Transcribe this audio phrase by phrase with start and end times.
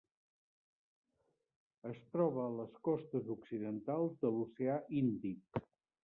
[1.89, 5.61] Es troba a les costes occidentals de l'Oceà Índic: